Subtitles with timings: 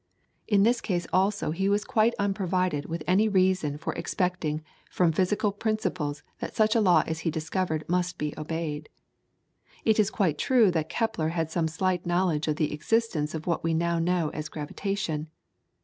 [0.47, 5.51] In this case also he was quite unprovided with any reason for expecting from physical
[5.51, 8.89] principles that such a law as he discovered must be obeyed.
[9.85, 13.63] It is quite true that Kepler had some slight knowledge of the existence of what
[13.63, 15.29] we now know as gravitation.